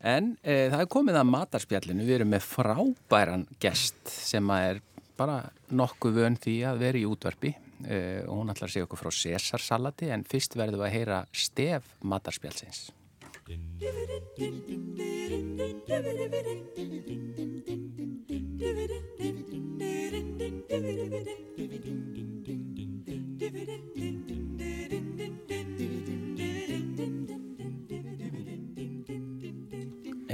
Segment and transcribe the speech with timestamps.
[0.00, 4.80] En e, það er komið að matarspjallinu, við erum með frábæran gest sem er
[5.20, 5.42] bara
[5.76, 9.12] nokkuð vön því að vera í útvarpi e, og hún ætlar að segja okkur frá
[9.12, 12.88] Cæsarsalati en fyrst verðum við að heyra stef matarspjallsins.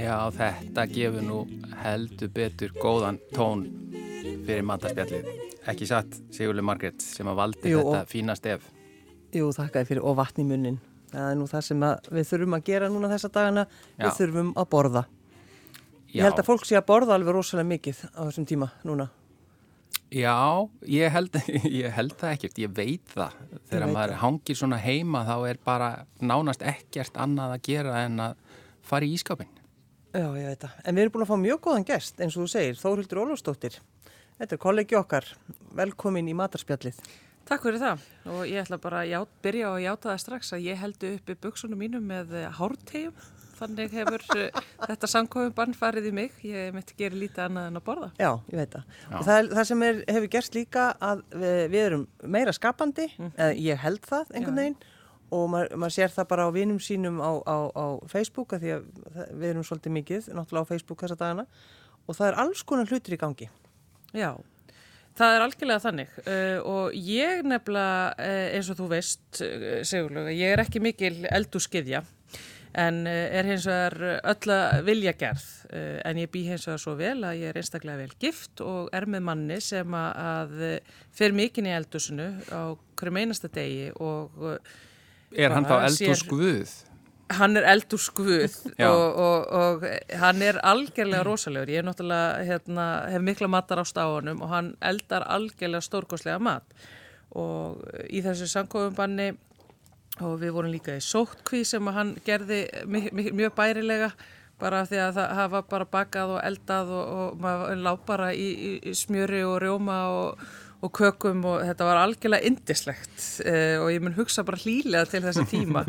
[0.07, 1.39] Já, þetta gefur nú
[1.83, 3.65] heldur betur góðan tón
[4.47, 5.27] fyrir matarspjallið.
[5.67, 8.69] Ekki satt, Sigurður Margret, sem að valdi Jú, þetta og- fína stef.
[9.35, 10.77] Jú, þakkaði fyrir og vatn í munnin.
[11.11, 11.79] Það er nú það sem
[12.15, 13.67] við þurfum að gera núna þessa dagana.
[13.97, 14.05] Já.
[14.05, 15.03] Við þurfum að borða.
[16.13, 19.09] Ég held að fólk sé að borða alveg rosalega mikið á þessum tíma núna.
[20.11, 21.35] Já, ég held,
[21.83, 23.33] ég held það ekkert, ég veit það.
[23.67, 24.21] Þegar veit maður það.
[24.23, 25.89] hangir svona heima þá er bara
[26.23, 28.35] nánast ekkert annað að gera en að
[28.87, 29.51] fara í ískapin.
[30.15, 30.75] Já, ég veit það.
[30.83, 33.79] En við erum búin að fá mjög góðan gest, eins og þú segir, Þórhildur Ólafsdóttir.
[34.37, 35.25] Þetta er kollegi okkar.
[35.77, 36.99] Velkomin í matarspjallið.
[37.47, 40.49] Takk fyrir það og ég ætla bara að ját, byrja á að játa það strax
[40.55, 43.13] að ég heldu uppi buksunum mínum með hártegjum.
[43.57, 46.35] Þannig hefur uh, þetta samkofum bann farið í mig.
[46.45, 48.09] Ég mitt gerir lítið annað en að borða.
[48.19, 48.91] Já, ég veit það.
[49.15, 53.49] Það, er, það sem er, hefur gerst líka að við, við erum meira skapandi, eða
[53.63, 54.61] ég held það einhvern Já.
[54.61, 54.77] veginn
[55.33, 58.75] og maður, maður sér það bara á vinum sínum á, á, á Facebook að því
[58.75, 58.85] að
[59.31, 61.47] við erum svolítið mikið náttúrulega á Facebook þessa dagana.
[62.07, 63.49] Og það er alls konar hlutir í gangi.
[64.15, 64.31] Já,
[65.17, 66.13] það er algjörlega þannig.
[66.23, 71.17] Uh, og ég nefnilega uh, eins og þú veist, uh, segurlega, ég er ekki mikil
[71.27, 72.05] eldúskiðja
[72.77, 75.45] en er hins vegar öll að vilja gerð.
[76.05, 79.07] En ég bý hins vegar svo vel að ég er einstaklega vel gift og er
[79.09, 84.59] með manni sem að, að fer mikinn í eldúsinu á hverjum einasta degi og
[85.35, 86.75] Er hann þá Bara eld og sér- skvuð?
[87.29, 88.87] hann er eldúsguð Já.
[88.87, 89.81] og, og, og
[90.15, 91.67] hann er algjörlega rosalegur.
[91.67, 96.63] Ég er náttúrulega, hérna, hef mikla matar á stáðunum og hann eldar algjörlega stórkoslega mat.
[97.35, 99.33] Og í þessu samkofinbanni
[100.23, 104.13] og við vorum líka í sóttkví sem hann gerði mjög bærilega
[104.57, 108.47] bara því að það hafa bara bakað og eldað og, og maður lág bara í,
[108.55, 110.47] í, í smjöri og rjóma og,
[110.85, 115.23] og kökum og þetta var algjörlega indislegt uh, og ég mun hugsa bara hlýlega til
[115.25, 115.85] þessa tíma.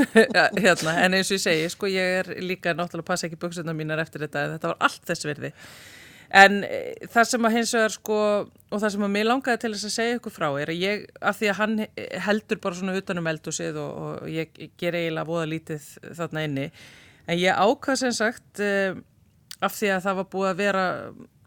[0.64, 4.02] Hérna, en eins og ég segi, sko ég er líka náttúrulega passa ekki buksuna mínar
[4.04, 5.50] eftir þetta en þetta var allt þess virði.
[6.40, 6.80] En e,
[7.10, 8.18] það sem að hins vegar sko
[8.70, 11.06] og það sem að mér langaði til þess að segja ykkur frá er að ég,
[11.26, 11.76] af því að hann
[12.28, 15.88] heldur bara svona utanum eldúsið og, og ég ger eiginlega voða lítið
[16.20, 16.68] þarna inni
[17.26, 18.94] en ég ákvað sem sagt uh,
[19.58, 20.84] af því að það var búið að vera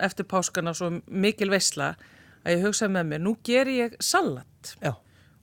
[0.04, 1.94] eftir páskana svo mikil veisla
[2.44, 4.94] að ég hugsaði með mér, nú ger ég salat Já.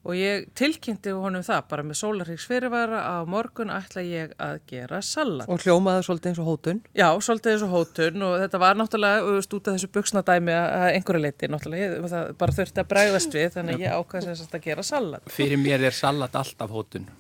[0.05, 5.00] og ég tilkynnti honum það bara með sólarhyggs fyrirvara að morgun ætla ég að gera
[5.05, 5.49] salat.
[5.50, 6.83] Og hljómaði svolítið eins og hótun.
[6.97, 10.56] Já, svolítið eins og hótun og þetta var náttúrulega þú veist, út af þessu buksnadæmi
[10.56, 14.38] að einhverju leiti náttúrulega, ég, það bara þurfti að bregðast við þannig að ég ákvæði
[14.43, 15.34] sagt að gera salat.
[15.41, 17.11] Fyrir mér er salat alltaf hótun.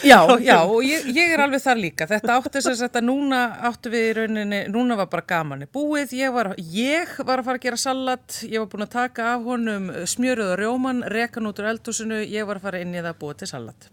[0.00, 2.08] Já, já, og ég, ég er alveg þar líka.
[2.10, 6.34] Þetta átti sem að núna áttu við í rauninni, núna var bara gaman búið, ég
[6.34, 9.90] var, ég var að fara að gera salat, ég var búin að taka af honum
[10.08, 13.20] smjöruð og rjóman, rekan út úr eldhúsinu, ég var að fara inn í það að
[13.22, 13.90] búa til salat.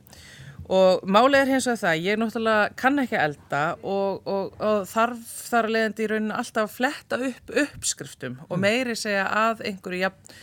[0.69, 5.31] Og málið er hins vegar það, ég náttúrulega kann ekki elda og, og, og þarf
[5.49, 10.03] þar að leiðandi í rauninni alltaf að fletta upp uppskriftum og meiri segja að einhverju
[10.03, 10.35] jafn,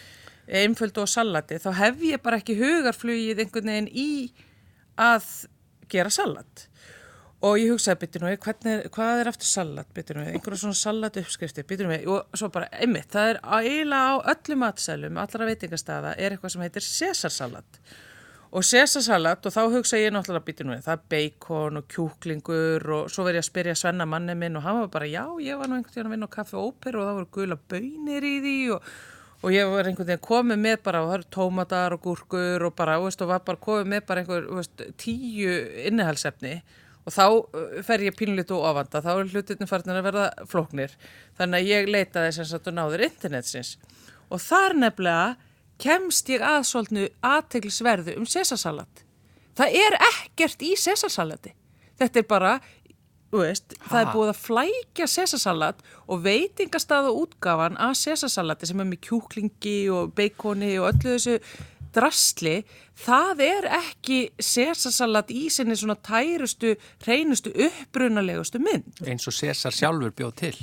[0.46, 4.10] einföldu og salati, þá hef ég bara ekki hugarflugið einhvern veginn í
[5.00, 5.28] að
[5.92, 6.66] gera salat.
[7.44, 8.30] Og ég hugsaði, byrju nú,
[8.94, 12.70] hvað er aftur salat, byrju nú, einhverja svona salat uppskrifti, byrju nú, og svo bara,
[12.72, 17.80] einmitt, það er eiginlega á öllum matsælum, allra veitingastafa, er eitthvað sem heitir Cæsarsalat
[18.56, 23.10] og Cæsarsalat og þá hugsa ég náttúrulega, byrju nú, það er bacon og kjúklingur og
[23.12, 25.68] svo verð ég að spyrja Svenna manni minn og hann var bara, já, ég var
[25.68, 28.34] nú einhvern tíðan að vinna á kaffi og óperu og það voru gula bönir í
[28.46, 28.88] því og
[29.42, 32.74] og ég var einhvern veginn komið með bara og það eru tómatar og gúrkur og
[32.78, 36.54] bara, veist, og var bara komið með bara einhver veist, tíu innihalsefni
[37.06, 40.96] og þá uh, fer ég pínlítið og ofanda, þá er hlutinni farin að verða flóknir,
[41.38, 43.76] þannig að ég leitaði sagt og náður internetsins
[44.26, 45.36] og þar nefnilega
[45.82, 49.04] kemst ég að svolítinu aðteglisverðu um sesasalat.
[49.56, 51.52] Það er ekkert í sesasalati.
[51.96, 52.52] Þetta er bara,
[53.34, 58.88] veist, það er búið að flækja sesasalat og veitingastað og útgafan að sesasalati sem er
[58.90, 61.38] með kjúklingi og beikoni og öllu þessu
[61.96, 62.56] drastli,
[63.00, 66.74] það er ekki sesasalat í sinni svona tærustu,
[67.06, 69.04] reynustu, upprunalegustu mynd.
[69.06, 70.56] Eins og César sjálfur bjóð til.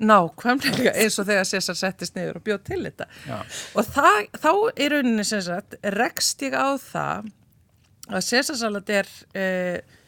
[0.00, 3.08] Nákvæmlega eins og þegar César settist niður og bjóð til þetta.
[3.28, 3.38] Já.
[3.76, 7.30] Og það, þá í rauninni sem sagt rekst ég á það
[8.10, 9.98] að Césarsalat er, eh,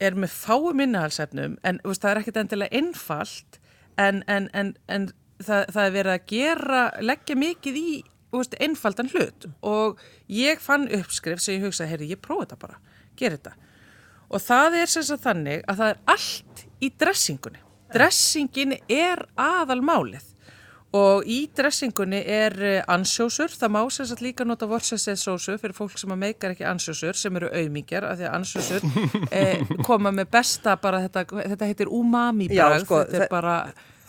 [0.00, 3.58] er með fáum innihalsefnum en veist, það er ekkert endilega einfalt
[3.98, 5.08] en, en, en, en
[5.42, 7.88] það, það er verið að gera, leggja mikið í
[8.34, 9.48] veist, einfaldan hlut.
[9.66, 10.02] Og
[10.32, 12.80] ég fann uppskrif sem ég hugsaði, herri, ég prófa þetta bara,
[13.18, 13.54] gera þetta.
[14.28, 17.62] Og það er sem sagt þannig að það er allt í dressingunni.
[17.88, 20.27] Dressingin er aðalmálið
[20.96, 25.76] og í dressingunni er eh, ansjósur, það má sem sagt líka nota Worcestershire sósu fyrir
[25.76, 28.88] fólk sem að meikar ekki ansjósur sem eru auðmíkjar af því að ansjósur
[29.40, 33.58] eh, koma með besta bara þetta, þetta heitir umami bragð, sko, þetta er bara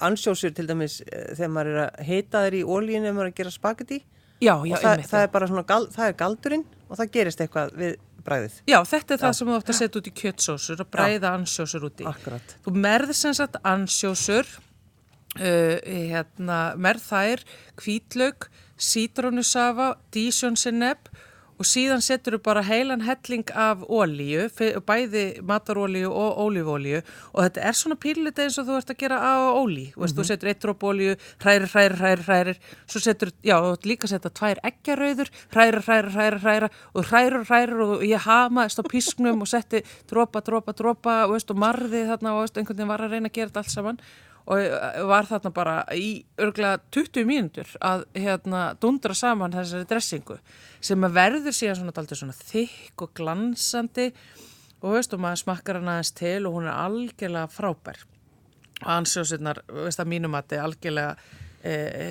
[0.07, 3.33] ansjósur til dæmis eh, þegar maður er að heita þeir í ólíinu ef maður er
[3.33, 4.03] að gera spagetti
[4.39, 7.41] Já, já, og það, það er bara svona, gal, það er galdurinn og það gerist
[7.43, 8.55] eitthvað við bræðið.
[8.69, 11.87] Já, þetta er það sem þú átt að setja út í kjötsósur, að bræða ansjósur
[11.89, 12.07] út í.
[12.09, 12.55] Akkurat.
[12.63, 14.51] Þú merð sem sagt ansjósur,
[15.37, 17.43] hérna, merð þær,
[17.77, 18.49] hvítlaug,
[18.79, 21.11] sítrónusafa, dísjónsinneb
[21.59, 24.45] og síðan setur þú bara heilan helling af ólíu,
[24.87, 27.01] bæði matarólíu og ólífólíu
[27.33, 30.15] og þetta er svona pílita eins og þú ert að gera á ólí, mm -hmm.
[30.15, 34.05] þú setur eitt dróp ólíu, hrærir, hrærir, hrærir, hrærir, svo setur, já, þú ert líka
[34.07, 38.83] að setja tvær eggjarauður, hrærir, hrærir, hrærir, hrærir og hrærir, hrærir og ég hamaðist á
[38.83, 42.87] písknum og setti drópa, drópa, drópa og, veist, og marði þarna og veist, einhvern veginn
[42.87, 43.99] var að reyna að gera þetta allt saman
[44.49, 50.39] og var þarna bara í örglega 20 mínútur að hérna dundra saman þessari dressingu
[50.81, 54.07] sem að verður síðan svona daldur svona þykk og glansandi.
[54.79, 57.97] Og veist og maður smakkar hann aðeins til og hún er algjörlega frábær.
[58.79, 61.15] Og ansjóðsirnar, veist að mínum að þetta er algjörlega
[61.59, 62.07] e, e,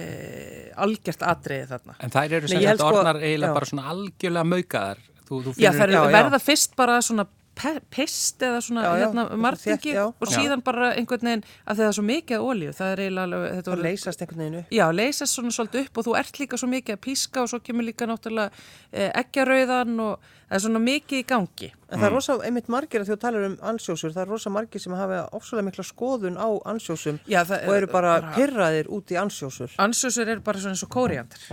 [0.84, 1.96] algjört atriði þarna.
[2.04, 5.00] En þær eru sem þetta sko- orðnar eiginlega bara svona algjörlega maukaðar.
[5.28, 6.02] Þú, þú Já, já.
[6.12, 7.24] verða fyrst bara svona
[7.58, 10.04] pe- pist eða svona Já, já, hérna, martingi þétt, já.
[10.08, 13.40] og síðan bara einhvern veginn að það er svo mikið af olíu, það er eiginlega
[13.58, 14.70] Það var leysast einhvern veginn upp.
[14.78, 17.60] Já, leysast svona svolítið upp og þú ert líka svo mikið að píska og svo
[17.66, 18.50] kemur líka náttúrulega
[18.92, 21.70] e, eggjarauðan og það er svona mikið í gangi.
[21.88, 24.82] En það er rosa, einmitt margir að að tala um ansjósur, það er rosa margir
[24.82, 29.16] sem hafa ofslega mikla skoðun á ansjósum Já, það og eru bara, pyrraðir út í
[29.16, 29.72] ansjósur.
[29.80, 31.46] Ansjósur er bara svona eins og kóriandur.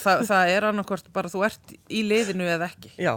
[0.00, 2.94] Þa, það er annarkvort bara þú ert í liðinu eða ekki.
[2.96, 3.12] Já,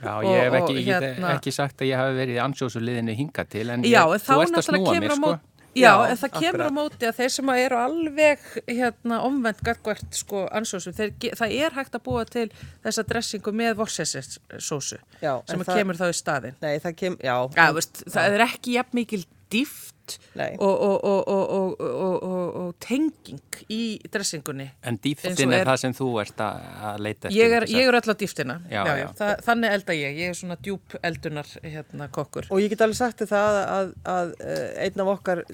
[0.00, 3.44] Já, ég hef og ekki, hérna- ekki sagt að ég hafi verið í ansjósuliðinu hinga
[3.52, 5.32] til en Já, ég, en þá þú ert að náttúrulega snúa kemur mér á sko.
[5.74, 6.74] Já, Já, en það kemur á akkurat.
[6.74, 12.02] móti að þeir sem eru alveg hérna, omvend gagvart sko, ansósum, það er hægt að
[12.08, 12.48] búa til
[12.82, 16.56] þessa dressingu með vorsessissósu Já, sem en kemur þá í staðin.
[16.62, 17.36] nei, það kem, já.
[17.56, 19.94] Ja, veist, það er ekki jafn mikil dýft
[20.38, 20.50] Nei.
[20.58, 23.40] og, og, og, og, og, og, og tenging
[23.70, 23.80] í
[24.12, 24.68] dressingunni.
[24.86, 27.38] En dýftin er er- það sem þú ert að, að leita eftir.
[27.40, 29.06] Ég er, ég er á dýftina, Já, já, já.
[29.20, 32.48] Það, þannig elda ég, ég er svona djúp eldunar hérna, kokkur.
[32.50, 35.44] Og ég get alveg sagt þér það að, að, að einn af okkar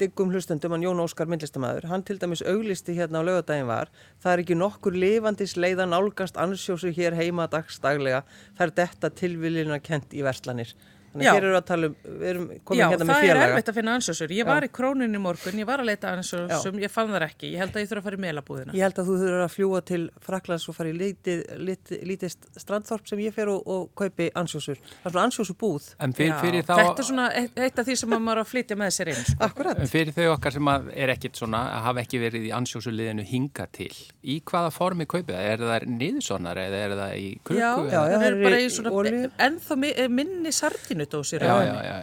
[0.00, 3.90] diggum hlustendum, hann Jón Óskar myndlistamæður, hann til dæmis auglisti hérna á lögadaginn var,
[4.22, 8.22] það er ekki nokkur lifandis leiðan nálgast ansjósu hér heima dagstaglega,
[8.58, 10.72] það er detta tilviljuna kent í verslanir.
[11.10, 11.30] Þannig Já.
[11.30, 13.46] að hér eru að tala um, við erum komin Já, hérna það með er félaga.
[13.50, 14.32] erfitt að finna ansjósur.
[14.36, 17.50] Ég var í króninni í morgun, ég var að leita ansjósum, ég fann þar ekki.
[17.50, 18.74] Ég held að ég þurfa að fara í meilabúðina.
[18.78, 22.36] Ég held að þú þurfur að fljúa til Fraklands og fara í lítið, lítið, lítið
[22.62, 24.78] strandþorp sem ég fer og, og kaupi ansjósur.
[24.78, 25.88] Það er svona ansjósu búð.
[25.98, 28.78] En fyrir, fyrir, þá, Þetta er svona eitt, af því sem maður á að flytja
[28.78, 29.20] með sér inn.
[29.26, 29.40] Sko.
[29.48, 29.82] Akkurat.
[29.82, 33.26] en fyrir þau okkar sem að er ekkit svona, að hafa ekki verið í ansjósuliðinu
[33.26, 33.90] hinga til,
[34.22, 35.50] í hvaða formi kaupið það?
[35.50, 37.58] Er það niðursonar eða er það í krukku?
[37.58, 37.70] Já,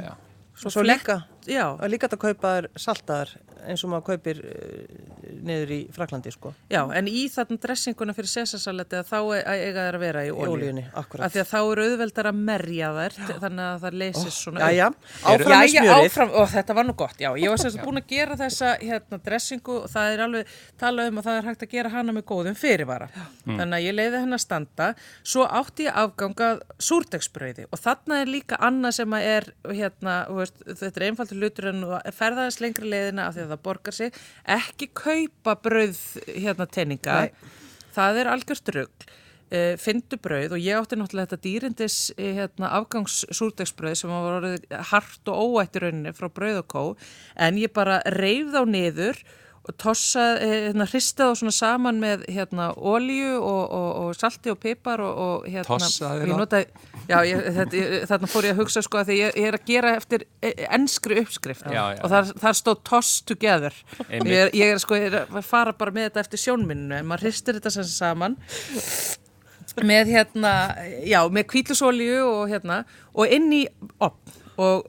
[0.03, 0.13] já.
[0.55, 3.35] Svo, svo líka, Já, er líka hægt að kaupa þær saltaðar
[3.67, 6.51] eins og maður kaupir uh, niður í Fraklandi, sko.
[6.72, 10.83] já, en í þarna dressinguna fyrir sesarsalati þá e- eiga þær að vera í Í
[10.98, 11.25] akkurat.
[11.27, 14.77] Af því að þá eru auðveldar að merja þær, þannig að það leysist svona Já,
[14.77, 14.88] já,
[15.24, 16.07] áfram með Jæja, smjörið.
[16.07, 18.74] áfram, og þetta var nú gott, já, ég var sem sagt búin að gera þessa
[18.81, 22.15] hérna, dressingu og það er alveg talað um að það er hægt að gera hana
[22.15, 23.10] með góðum fyrirvara.
[23.48, 24.89] Þannig að ég leiði henn að standa,
[25.24, 30.39] svo átti ég afgangað súrdegsbrauði og þarna er líka annað sem að er, hérna, þú
[30.41, 33.98] veist, þetta er einfaldur hlutur en þú ferðaðist lengri leiðina af því að það borgar
[33.98, 34.20] sig,
[34.58, 36.01] ekki kaupa brauð,
[36.34, 37.56] hérna, teninga, Nei.
[37.96, 39.08] það er algjört rugg.
[39.48, 44.65] Uh, fyndu brauð og ég átti náttúrulega þetta dýrindis eh, hérna, afgangssúrdegsbrauð sem var orðið
[44.89, 46.82] hart og óætt í rauninni frá brauð og kó
[47.46, 49.22] en ég bara reyf þá niður
[49.67, 54.51] og tossa, eh, hérna, hrista þá svona saman með hérna ólíu og, og, og salti
[54.53, 56.41] og pipar og, og hérna Tossaðir og ég þá?
[56.41, 59.50] notaði, já, ég, þetta, ég, þarna fór ég að hugsa sko að því ég, ég
[59.50, 61.67] er að gera eftir eh, enskri uppskrift.
[61.67, 63.77] Já, já, og þar, þar stóð toss together.
[64.07, 67.59] Er, ég er sko er að fara bara með þetta eftir sjónminninu en maður hristir
[67.59, 68.39] þetta sem saman
[69.86, 70.51] með hérna,
[71.05, 72.81] já, með kvílusólíu og hérna,
[73.13, 73.62] og inn í
[74.01, 74.88] opn og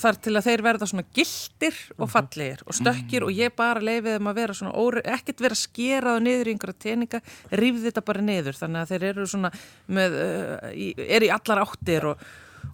[0.00, 4.16] þar til að þeir verða svona gildir og fallegir og stökkir og ég bara leifið
[4.18, 7.20] þeim að vera svona, óre, ekkert vera skeraða niður í einhverja teninga,
[7.60, 8.58] rífði þetta bara niður.
[8.60, 9.50] Þannig að þeir eru svona
[9.98, 12.24] með, uh, í, er í allar áttir og,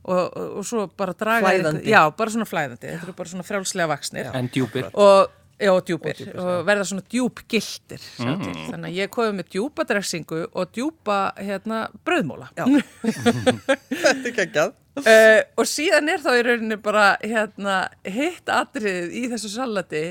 [0.03, 1.91] og, og, og svo bara draga Flæðandi.
[1.91, 4.89] já, bara svona flæðandi, þetta eru bara svona frjálslega vaksnir En djúpir.
[4.95, 8.45] og, já, og djúpir og, verða svona djúpgildir mm.
[8.71, 12.67] þannig að ég kofi með djúpa dressingu og djúpa hérna brauðmóla Já.
[12.67, 14.75] Þetta er ekki ekki að.
[15.01, 20.07] uh, og síðan er þá í rauninni bara hérna hitt atriðið í þessu salati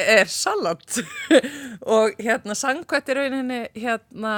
[0.00, 1.00] er salat
[1.96, 4.34] og hérna sangkvætt í rauninni hérna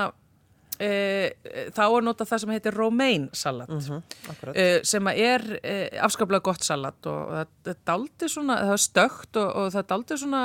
[0.81, 3.71] uh, þá er notað það sem heitir romaine salat.
[4.33, 4.53] Akkurat.
[4.57, 8.85] uh, sem að er uh, afskaplega gott salat og það, það daldið svona, það er
[8.87, 10.45] stökt og, og það daldið svona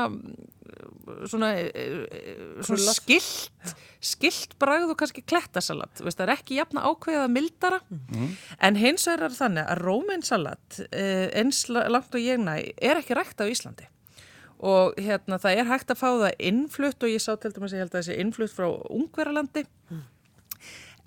[1.28, 6.00] svona, uh, svona skilt skilt bragð og kannski klettasalat.
[6.02, 7.78] Veist, það er ekki jafna ákveða mildara.
[8.66, 12.98] En hins vegar er þannig að rómeinsalat uh, eins la- langt og ég næ er
[13.02, 13.86] ekki rækt á Íslandi.
[14.62, 17.78] Og hérna það er hægt að fá það innflutt og ég sá til dæmis að
[17.78, 19.64] ég held að þessi innflutt frá Ungverjalandi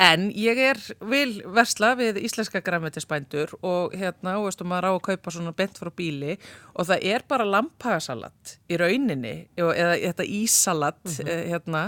[0.01, 5.05] En ég er vil versla við íslenska græmetisbændur og hérna, og veistu, maður á að
[5.07, 6.35] kaupa svona bent frá bíli
[6.75, 11.85] og það er bara lampagasalat í rauninni eða þetta ísalat eh, hérna,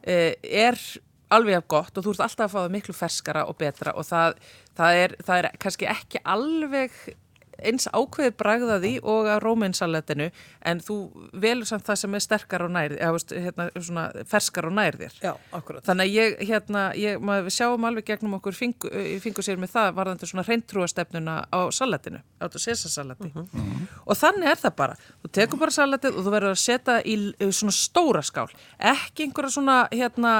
[0.00, 0.80] eh, er
[1.32, 4.08] alveg af gott og þú ert alltaf að fá það miklu ferskara og betra og
[4.08, 4.40] það,
[4.78, 6.96] það, er, það er kannski ekki alveg
[7.60, 10.28] eins ákveði bragðaði og að rómeinsalatinu
[10.68, 10.96] en þú
[11.42, 15.16] velur samt það sem er sterkar og nærðir, eða veist, hérna, svona ferskar og nærðir.
[15.22, 15.84] Já, akkurat.
[15.86, 18.92] Þannig að ég, hérna, ég, maður, við sjáum alveg gegnum okkur fingu,
[19.24, 23.32] fingu sér með það varðandi svona reyndtrúastefnuna á salatinu, á þetta sesasalati.
[24.06, 24.96] Og þannig er það bara.
[25.22, 27.18] Þú tekur bara salatið og þú verður að setja í
[27.50, 28.48] svona stóra skál.
[28.92, 30.34] Ekki einhverja svona, hérna,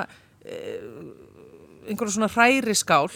[0.46, 1.12] uh,
[1.86, 3.08] einhverja svona hræri skál.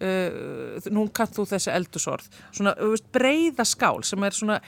[0.00, 2.28] Uh, nú kannt þú þessi eldusorð.
[2.56, 4.60] Svona veist, breiða skál sem er svona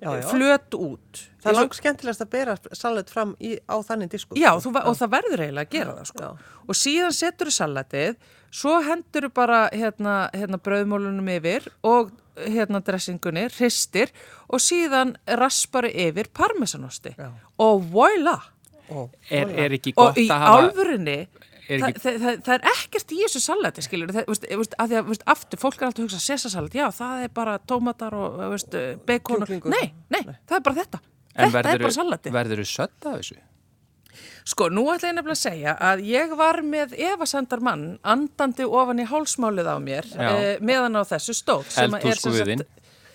[0.00, 0.22] Já, já.
[0.30, 1.26] flöt út.
[1.42, 4.36] Það er og- langt skemmtilegast að bera salat fram í, á þannig disku.
[4.40, 6.22] Já, þú, og það verður eiginlega að gera það sko.
[6.24, 6.30] já.
[6.68, 8.16] Og síðan setur þú salatið,
[8.50, 14.08] svo hendur þú bara hérna, hérna brauðmólunum yfir og hérna dressingunni, hristir
[14.48, 17.12] og síðan raspari yfir parmesanosti.
[17.18, 17.28] Já.
[17.58, 18.38] Og voila!
[19.30, 20.64] Er, er ekki Og gott í að hafa...
[20.72, 21.18] álfurinni,
[21.70, 24.74] Er það, ekki- það, það, það er ekkert í þessu salati, skilur, það, veist, veist,
[24.82, 27.58] að því að, veist, aftur, fólk er alltaf að hugsa sesasalat, já, það er bara
[27.70, 28.74] tómatar og, veist,
[29.06, 29.70] bacon og, Kjúklingur.
[29.76, 31.00] nei, nei, það er bara þetta.
[31.40, 32.32] En þetta er bara salati.
[32.34, 33.38] Verðurðu sött af þessu?
[34.50, 38.98] Sko, nú ætla ég nefnilega að segja að ég var með evasendar mann andandi ofan
[38.98, 42.64] í hálsmálið á mér eh, meðan á þessu stóð sem er sem sagt-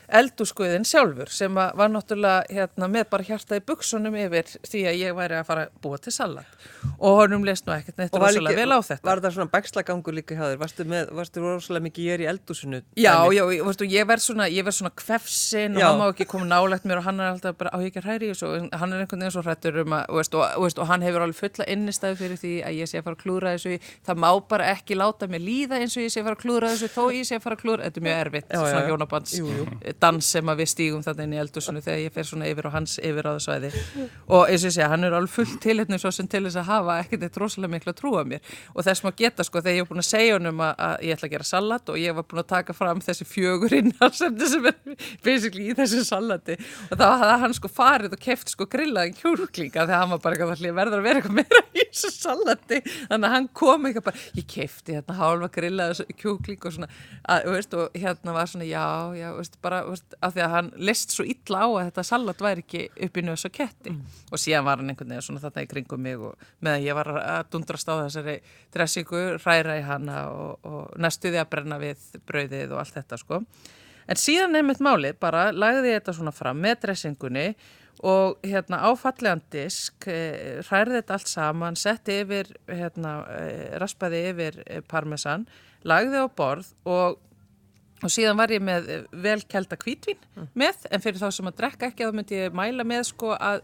[0.07, 5.39] Eldhúsguðinn sjálfur sem var náttúrulega hérna, með bara hjartaði buksunum yfir því að ég væri
[5.39, 6.65] að fara að búa til salat.
[6.95, 9.05] Og honum leist nú ekkert neitt rosalega vel á þetta.
[9.07, 10.59] var það svona bækslagangur líka hjá þér?
[10.61, 12.81] Varstu, með, varstu rosalega mikið ég er í eldúsinu?
[12.99, 16.85] Já, já, ég, veistu, ég verð svona, svona kvefsin og hann má ekki koma nálægt
[16.87, 19.35] mér og hann er alltaf bara á ég ekki hræri og hann er einhvern veginn
[19.35, 22.53] svo hrættur um að, og, og, og, og hann hefur alveg fulla innistæðu fyrir því
[22.69, 23.79] að ég sé að fara að klúra þessu.
[24.05, 26.71] Það má bara ekki láta mér líða eins og ég sé að fara að klúra
[26.73, 28.47] þessu þó ég sé að fara að klúra, þetta er mjög erfitt,
[30.01, 32.97] Dans sem við stígum þarna inn í eldusinu þegar ég fer svona yfir og hans
[32.99, 33.69] yfir á það svæði.
[34.27, 36.69] Og eins og ég segja, hann er alveg fullt tilhetnum svo sem til þess að
[36.69, 38.41] hafa ekkert eitt rosalega miklu að trúa mér.
[38.75, 41.15] Og þess maður geta sko þegar ég var búin að segja honum að, að ég
[41.17, 44.69] ætla að gera salat og ég var búin að taka fram þessi fjögur innarsemdi sem
[44.71, 46.57] er basically í þessu salati.
[46.91, 50.35] Og þá hafði hann sko farið og keft sko grillaðin kjúklinga þegar hann var bara
[50.35, 52.81] eitthvað "Ég verður að vera eitthvað meira í þessu salati?
[53.09, 56.89] Þannig að hann kom eitthvað bara ég kefti hérna hálfa grillaða kjúkling og svona.
[57.29, 58.85] Að, veist, og hérna var svona já,
[59.15, 62.65] já, veist, bara af því að hann list svo illa á að þetta salat væri
[62.65, 63.93] ekki upp í nös og ketti.
[64.31, 67.11] Og síðan var hann einhvern veginn svona þarna í kringum mig og meðan ég var
[67.21, 68.35] að dundrast á þessari
[68.73, 73.41] dressingu, hræra í hana og, og næstuði að brenna við brauðið og allt þetta sko.
[74.05, 77.47] En síðan nefnitt málið, bara lagði ég þetta svona fram með dressingunni
[78.05, 84.21] og hérna á fallegan disk eh, hrærði þetta allt saman setti yfir, hérna eh, raspaði
[84.31, 85.47] yfir eh, parmesan
[85.87, 87.21] lagði á borð og
[88.03, 90.19] og síðan var ég með eh, vel kelda hvítvín
[90.53, 93.63] með, en fyrir þá sem að drekka ekki þá myndi ég mæla með sko að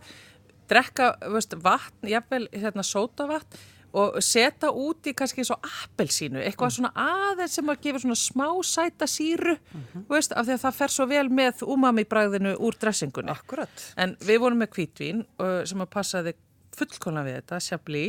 [0.72, 3.60] drekka veist, vatn, jafnvel hérna sótavatn
[3.92, 8.20] og setja út í kannski eins og appelsínu, eitthvað svona aðeins sem að gefa svona
[8.20, 9.58] smá sæta síru,
[10.08, 13.34] veist, af því að það fer svo vel með umami bræðinu úr dressingunni.
[13.36, 13.84] Akkurat.
[14.00, 16.36] En við vorum með hvítvín uh, sem að passaði
[16.78, 18.06] fullkona við þetta, sjabli,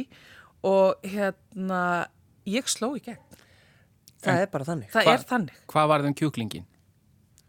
[0.62, 1.82] og hérna,
[2.46, 3.31] ég sló í gegn.
[4.22, 4.90] Það er bara þannig.
[4.92, 5.56] Það Hva- er þannig.
[5.72, 6.66] Hvað var þeim kjúklingin?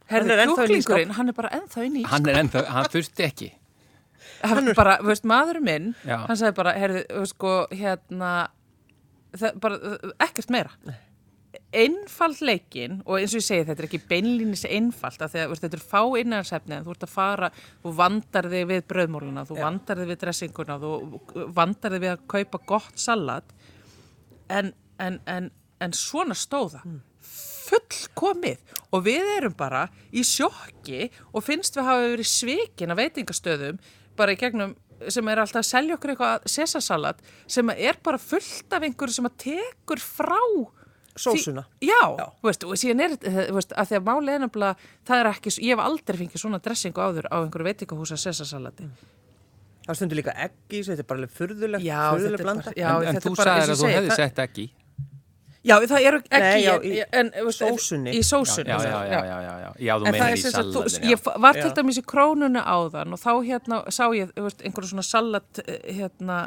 [0.09, 2.89] Hann Herði, er í kjúklingurinn, hann er bara ennþá inn í Hann er ennþá, hann
[2.91, 3.51] þurfti ekki.
[4.43, 6.17] hann bara, þú veist, maðurinn minn Já.
[6.27, 7.01] hann sagði bara, herði,
[7.31, 8.31] sko, hérna
[9.35, 10.71] það, bara, ekkert meira
[11.73, 15.45] einfald leikin og eins og ég segi þetta er ekki beinlínis einfalt af því að
[15.47, 17.49] þú veist, þetta er fá innansefni en þú ert að fara,
[17.83, 20.93] þú vandar þig við bröðmóluna, þú vandar þig við dressinguna þú
[21.57, 23.53] vandar þig við að kaupa gott salat
[24.53, 25.51] en, en, en,
[25.83, 26.83] en svona stóða
[27.63, 28.61] fullkomið
[28.93, 33.81] og við erum bara í sjokki og finnst við hafa verið svikin að veitingastöðum
[34.19, 34.75] bara í gegnum
[35.11, 39.27] sem er alltaf að selja okkur eitthvað sesasalat sem er bara fullt af einhverju sem
[39.29, 40.39] að tekur frá
[41.13, 41.61] Sósuna.
[41.77, 42.25] Því, já, já.
[42.41, 43.11] Veist, og síðan er
[43.53, 46.59] veist, að því að máli er nefnilega, það er ekki, ég hef aldrei fengið svona
[46.65, 48.87] dressingu áður á einhverju veitingahúsa sesasalati.
[49.83, 52.65] Það stundur líka eggi, þetta er bara fyrðulegt, já, fyrðuleg blanda.
[52.65, 54.65] Bara, já, en en þú sagðir að þú hefði sett eggi.
[55.63, 58.11] Já, það eru ekki Nei, já, í en, sósunni.
[58.17, 58.73] Í sósunni.
[58.73, 61.13] Já, já, já, já, já, já, þú meinar í salatinu.
[61.13, 65.63] Ég var til dæmis í krónunu áðan og þá hérna sá ég einhverju svona salat
[65.87, 66.43] hérna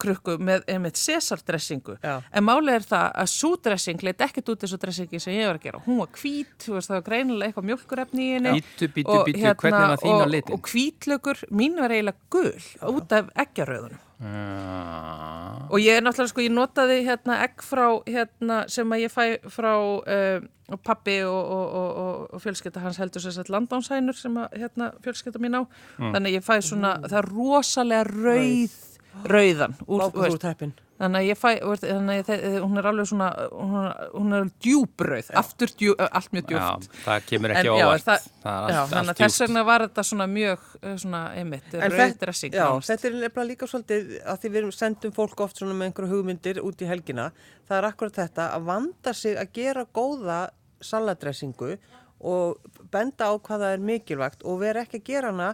[0.00, 5.20] krukku með einmitt Cæsardressingu en málið er það að súdressing leitt ekkert út þessu dressingi
[5.22, 8.54] sem ég var að gera hún var hvít, það var greinilega eitthvað mjölkurefni í henni
[8.58, 10.56] Bítu, bítu, bítu, hérna, hvernig var þín á litin?
[10.56, 15.66] Og hvítlökur, mín var eiginlega gull út af eggjaröðunum uh.
[15.70, 19.24] og ég er náttúrulega sko, ég notaði hérna egg frá hérna sem að ég fæ
[19.52, 20.44] frá uh,
[20.86, 25.42] pappi og, og, og, og fjölskylda hans heldur sér sett landánshænur sem að hérna fjölskylda
[25.42, 26.12] mín á mm.
[26.14, 28.78] þannig ég fæ svona, það er rosalega rauð
[29.26, 33.76] rauðan úr, úr teppin þannig að ég fæ, þannig að hún er alveg svona hún
[33.80, 38.10] er, hún er djúbrauð aftur djú, allt mjög djúft já, það kemur ekki óvart.
[38.44, 40.66] þannig að þess vegna var þetta svona mjög
[41.04, 45.62] svona einmitt, rauðdressing já, þetta er nefnilega líka svolítið að því við sendum fólk oft
[45.62, 47.30] svona með einhverju hugmyndir út í helgina,
[47.68, 50.42] það er akkurat þetta að vanda sig að gera góða
[50.84, 51.74] saladressingu
[52.20, 52.60] og
[52.92, 55.52] benda á hvaða er mikilvægt og vera ekki að gera hana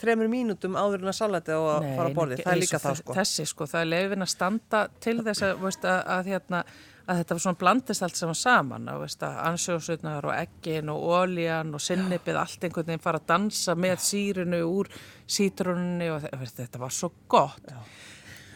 [0.00, 2.80] þremur mínútum áður en að salati og að Nei, fara að borði, það er líka
[2.82, 3.16] það sko.
[3.18, 6.62] Þessi sko, það er lefin að standa til þess að, veist, að, að, hérna,
[7.06, 11.84] að þetta svona blandist allt saman saman, að, að ansjóðsutnar og eggin og ólíjan og
[11.84, 14.92] sinnipið, allt einhvern veginn fara að dansa með sírunu úr
[15.30, 17.68] sítrónunni og þetta var svo gott.
[17.68, 17.82] Já.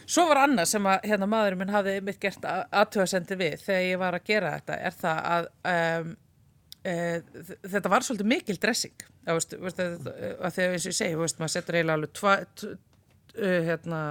[0.05, 4.01] Svo var annað sem að hérna, maðurinn minn hafi mitt gert aðtöðasendi við þegar ég
[4.01, 6.11] var að gera þetta, er það að um,
[6.85, 9.05] þetta var svolítið mikil dressing.
[9.25, 12.69] Að þegar eins og ég segi veist, maður setur eiginlega alveg tva, t,
[13.35, 14.01] hérna,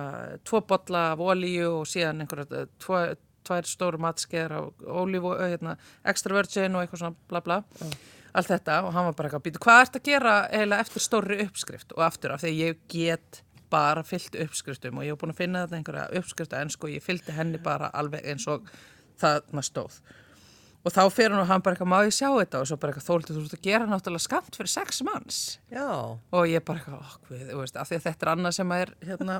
[0.44, 3.04] tvo botla af ólíu og síðan einhverja tvo,
[3.46, 5.76] tvær stóru matskeðar af ólíu hérna,
[6.10, 7.62] extra virgin og eitthvað svona bla bla.
[7.80, 7.96] Mm.
[8.34, 11.36] allt þetta og hann var bara eitthvað býtu hvað ert að gera eiginlega eftir stóri
[11.44, 11.92] uppskrift?
[11.94, 15.62] Og aftur af því ég get bara fyllt uppskriftum og ég hef búin að finna
[15.62, 18.66] þetta einhverja uppskrifta en sko ég fyllti henni bara alveg eins og
[19.20, 20.00] það maður stóð
[20.84, 22.60] Og þá fyrir hann og hann bara eitthvað, má ég sjá þetta?
[22.60, 25.38] Og svo bara eitthvað, þóltið, þú ert að gera náttúrulega skamt fyrir sex manns.
[25.72, 25.86] Já.
[25.88, 28.82] Og ég bara eitthvað, okkur, þú veist, af því að þetta er annað sem að
[28.84, 29.38] er, hérna,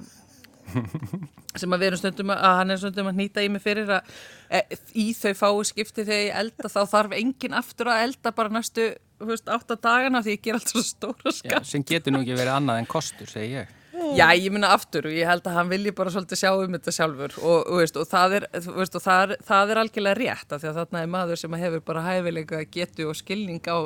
[1.61, 3.93] sem að við erum stundum að, að hann er stundum að nýta í mig fyrir
[3.99, 4.15] að
[4.49, 4.63] e,
[5.05, 8.91] í þau fái skipti þegar ég elda, þá þarf enginn aftur að elda bara næstu,
[9.21, 11.53] þú veist, átta dagana því ég ger allt svo stóra skamt.
[11.53, 13.81] Já, sem getur nú ekki verið annað en kostur, segi ég.
[14.19, 16.95] Já, ég minna aftur og ég held að hann vilji bara svolítið sjá um þetta
[16.95, 17.37] sjálfur.
[17.41, 20.63] Og, og, veist, og, það, er, veist, og það, er, það er algjörlega rétt af
[20.63, 23.77] því að þarna er maður sem hefur bara hæfilega getu og skilning á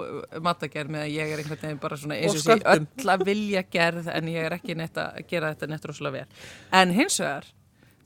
[0.45, 3.65] matagerð með að ég er einhvern veginn bara svona eins og sé öll að vilja
[3.71, 6.43] gerð en ég er ekki neitt að gera þetta neitt rosalega vel.
[6.81, 7.53] En hins vegar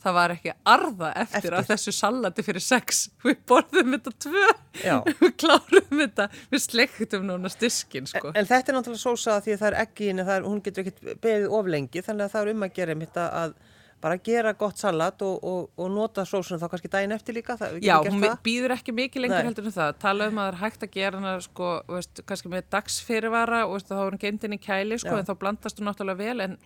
[0.02, 1.56] það var ekki arða eftir, eftir.
[1.58, 3.02] að þessu salati fyrir sex.
[3.22, 4.46] Við borðum þetta tvö.
[5.22, 8.30] Við klárum þetta, við slektum núna styskin sko.
[8.32, 10.08] en, en þetta er náttúrulega sósa því að það er ekki
[10.46, 13.54] hún getur ekki beðið oflengi þannig að það er um að gera mitt að
[14.02, 17.94] bara gera gott salat og, og, og nota sósunum þá kannski daginn eftir líka Já,
[18.02, 19.48] hún býður ekki mikið lengur Nei.
[19.50, 19.92] heldur en það.
[20.02, 23.76] Tala um að það er hægt að gera hana sko, veist, kannski með dagsfyrirvara og
[23.76, 26.56] veist, þá er hún geimtinn í kæli sko, en þá blandast hún náttúrulega vel en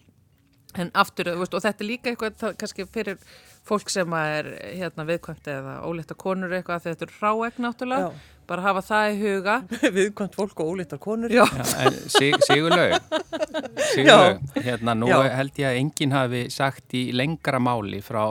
[0.77, 3.19] En aftur, veist, og þetta er líka eitthvað það, kannski fyrir
[3.67, 8.35] fólk sem er hérna, viðkvæmt eða ólíkta konur eitthvað þegar þetta er ráegn náttúrulega, Já.
[8.47, 9.57] bara hafa það í huga.
[9.99, 11.35] viðkvæmt fólk og ólíkta konur.
[11.35, 11.45] Já.
[11.51, 12.97] Já sig, Sigurlaug,
[13.93, 18.25] Sigurlaug, hérna nú held ég að enginn hafi sagt í lengra máli frá,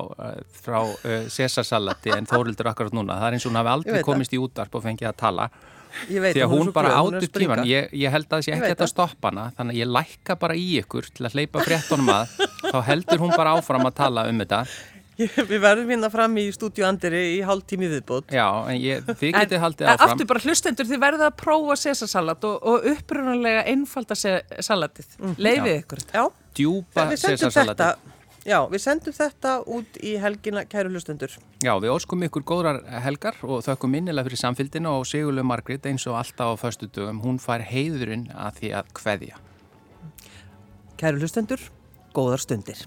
[0.63, 3.19] frá uh, Cæsarsalati en Þórildur akkurat núna.
[3.19, 5.49] Það er eins og hún hafi aldrei komist í útvarp og fengið að tala
[6.08, 8.91] því að hún bara átur tíman ég, ég held að það sé ekki þetta að
[8.91, 12.36] stoppa hana þannig að ég lækka bara í ykkur til að hleypa fréttonum að
[12.73, 14.62] þá heldur hún bara áfram að tala um þetta.
[15.15, 18.34] Við verðum hérna fram í stúdíu Andri í hálf tími viðbót.
[18.36, 20.12] Já, en ég, þið getið haldið áfram.
[20.12, 25.38] Aftur bara hlustendur, þið verðið að prófa sesarsalat og, og upprunalega einfalda salatið, mm.
[25.39, 26.25] leifið ykkur Já,
[26.60, 28.12] djúpa sesarsalatið
[28.45, 31.34] Já, við sendum þetta út í helgina, kæru hlustendur.
[31.65, 36.05] Já, við óskum ykkur góðrar helgar og þökkum minnilega fyrir samfélginu og Sigurlu Margrit eins
[36.05, 39.41] og alltaf á föstu dögum, hún fær heiðurinn að því að hveðja.
[41.01, 41.65] Kæru hlustendur,
[42.13, 42.86] góðar stundir.